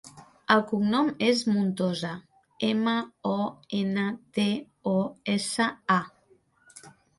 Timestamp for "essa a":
5.37-6.93